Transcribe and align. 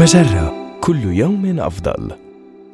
مجرة 0.00 0.78
كل 0.80 1.04
يوم 1.04 1.60
أفضل. 1.60 2.10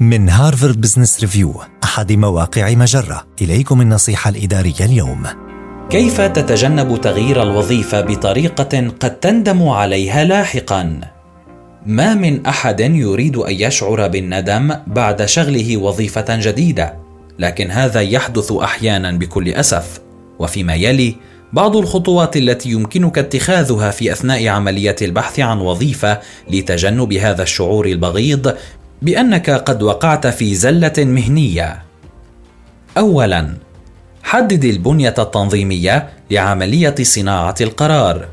من 0.00 0.28
هارفارد 0.28 0.80
بزنس 0.80 1.20
ريفيو 1.20 1.54
أحد 1.84 2.12
مواقع 2.12 2.74
مجرة 2.74 3.26
إليكم 3.42 3.80
النصيحة 3.80 4.30
الإدارية 4.30 4.80
اليوم 4.80 5.22
كيف 5.90 6.20
تتجنب 6.20 7.00
تغيير 7.00 7.42
الوظيفة 7.42 8.00
بطريقة 8.00 8.88
قد 9.00 9.20
تندم 9.20 9.68
عليها 9.68 10.24
لاحقا؟ 10.24 11.00
ما 11.86 12.14
من 12.14 12.46
أحد 12.46 12.80
يريد 12.80 13.36
أن 13.36 13.54
يشعر 13.54 14.08
بالندم 14.08 14.74
بعد 14.86 15.24
شغله 15.24 15.76
وظيفة 15.76 16.26
جديدة، 16.36 16.96
لكن 17.38 17.70
هذا 17.70 18.00
يحدث 18.00 18.52
أحيانا 18.52 19.12
بكل 19.12 19.48
أسف. 19.48 20.00
وفيما 20.38 20.74
يلي 20.74 21.16
بعض 21.56 21.76
الخطوات 21.76 22.36
التي 22.36 22.70
يمكنك 22.70 23.18
اتخاذها 23.18 23.90
في 23.90 24.12
أثناء 24.12 24.48
عمليه 24.48 24.96
البحث 25.02 25.40
عن 25.40 25.60
وظيفة 25.60 26.20
لتجنب 26.50 27.12
هذا 27.12 27.42
الشعور 27.42 27.86
البغيض 27.86 28.54
بأنك 29.02 29.50
قد 29.50 29.82
وقعت 29.82 30.26
في 30.26 30.54
زلة 30.54 30.92
مهنية. 30.98 31.82
اولا 32.98 33.54
حدد 34.22 34.64
البنية 34.64 35.14
التنظيمية 35.18 36.08
لعملية 36.30 36.94
صناعة 37.02 37.54
القرار. 37.60 38.28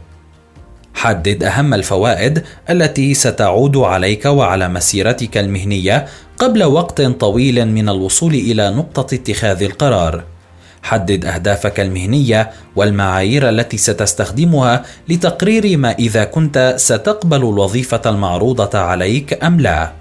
حدد 0.93 1.43
أهم 1.43 1.73
الفوائد 1.73 2.43
التي 2.69 3.13
ستعود 3.13 3.77
عليك 3.77 4.25
وعلى 4.25 4.69
مسيرتك 4.69 5.37
المهنية 5.37 6.05
قبل 6.37 6.63
وقت 6.63 7.01
طويل 7.01 7.67
من 7.67 7.89
الوصول 7.89 8.33
إلى 8.33 8.69
نقطة 8.69 9.15
اتخاذ 9.15 9.63
القرار. 9.63 10.23
حدد 10.83 11.25
أهدافك 11.25 11.79
المهنية 11.79 12.51
والمعايير 12.75 13.49
التي 13.49 13.77
ستستخدمها 13.77 14.83
لتقرير 15.09 15.77
ما 15.77 15.91
إذا 15.91 16.23
كنت 16.23 16.75
ستقبل 16.77 17.37
الوظيفة 17.37 18.01
المعروضة 18.05 18.79
عليك 18.79 19.43
أم 19.43 19.61
لا. 19.61 19.91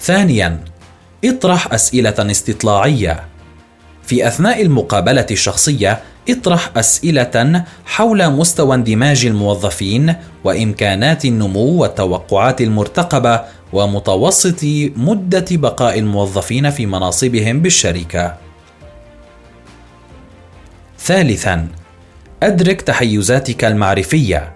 ثانيا 0.00 0.60
اطرح 1.24 1.72
أسئلة 1.72 2.14
استطلاعية. 2.30 3.24
في 4.02 4.28
أثناء 4.28 4.62
المقابلة 4.62 5.26
الشخصية 5.30 6.00
اطرح 6.28 6.70
أسئلة 6.76 7.64
حول 7.86 8.30
مستوى 8.30 8.74
اندماج 8.74 9.26
الموظفين 9.26 10.14
وإمكانات 10.44 11.24
النمو 11.24 11.82
والتوقعات 11.82 12.60
المرتقبة 12.60 13.40
ومتوسط 13.74 14.64
مدة 14.96 15.44
بقاء 15.50 15.98
الموظفين 15.98 16.70
في 16.70 16.86
مناصبهم 16.86 17.60
بالشركة. 17.60 18.34
ثالثا 20.98 21.68
أدرك 22.42 22.82
تحيزاتك 22.82 23.64
المعرفية. 23.64 24.54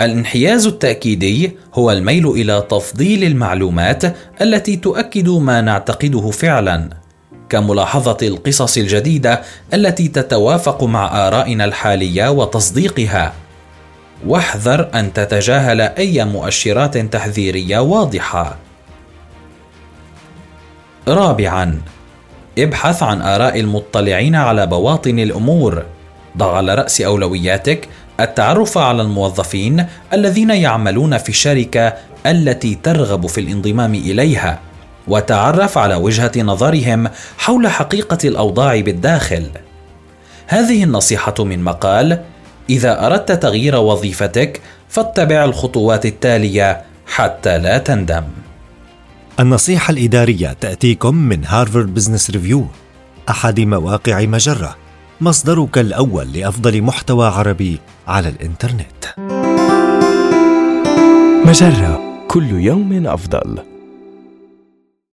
الانحياز 0.00 0.66
التأكيدي 0.66 1.56
هو 1.74 1.90
الميل 1.90 2.28
إلى 2.28 2.66
تفضيل 2.70 3.24
المعلومات 3.24 4.02
التي 4.42 4.76
تؤكد 4.76 5.28
ما 5.28 5.60
نعتقده 5.60 6.30
فعلا 6.30 6.90
كملاحظة 7.48 8.16
القصص 8.22 8.76
الجديدة 8.76 9.42
التي 9.74 10.08
تتوافق 10.08 10.84
مع 10.84 11.28
آرائنا 11.28 11.64
الحالية 11.64 12.30
وتصديقها. 12.30 13.32
واحذر 14.26 14.88
أن 14.94 15.12
تتجاهل 15.12 15.80
أي 15.80 16.24
مؤشرات 16.24 16.98
تحذيرية 16.98 17.78
واضحة. 17.78 18.56
رابعا 21.08 21.80
ابحث 22.58 23.02
عن 23.02 23.22
آراء 23.22 23.60
المطلعين 23.60 24.34
على 24.34 24.66
بواطن 24.66 25.18
الأمور. 25.18 25.82
ضع 26.36 26.56
على 26.56 26.74
رأس 26.74 27.00
أولوياتك 27.00 27.88
التعرف 28.20 28.78
على 28.78 29.02
الموظفين 29.02 29.86
الذين 30.12 30.50
يعملون 30.50 31.18
في 31.18 31.28
الشركة 31.28 31.94
التي 32.26 32.74
ترغب 32.74 33.26
في 33.26 33.40
الانضمام 33.40 33.94
إليها 33.94 34.58
وتعرف 35.08 35.78
على 35.78 35.94
وجهة 35.94 36.32
نظرهم 36.36 37.08
حول 37.38 37.68
حقيقة 37.68 38.18
الأوضاع 38.24 38.80
بالداخل. 38.80 39.46
هذه 40.46 40.84
النصيحة 40.84 41.34
من 41.38 41.64
مقال 41.64 42.22
إذا 42.70 43.06
أردت 43.06 43.32
تغيير 43.32 43.76
وظيفتك 43.76 44.60
فاتبع 44.88 45.44
الخطوات 45.44 46.06
التالية 46.06 46.82
حتى 47.06 47.58
لا 47.58 47.78
تندم 47.78 48.24
النصيحة 49.40 49.90
الإدارية 49.90 50.52
تأتيكم 50.60 51.14
من 51.14 51.44
هارفارد 51.46 51.94
بزنس 51.94 52.30
ريفيو 52.30 52.66
أحد 53.30 53.60
مواقع 53.60 54.20
مجرة 54.20 54.76
مصدرك 55.20 55.78
الأول 55.78 56.32
لأفضل 56.32 56.82
محتوى 56.82 57.26
عربي 57.26 57.78
على 58.08 58.28
الإنترنت 58.28 59.04
مجرة 61.46 62.00
كل 62.28 62.50
يوم 62.50 63.06
أفضل. 63.06 63.71